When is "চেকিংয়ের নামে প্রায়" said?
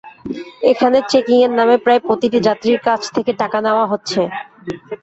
1.11-2.01